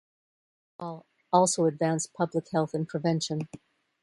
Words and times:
Rall 0.79 1.05
also 1.31 1.65
advanced 1.65 2.13
public 2.15 2.45
health 2.51 2.73
and 2.73 2.87
prevention. 2.87 3.47